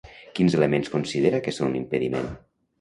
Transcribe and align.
Quins 0.39 0.55
elements 0.59 0.89
considera 0.95 1.43
que 1.45 1.55
són 1.61 1.71
un 1.71 1.79
impediment? 1.83 2.29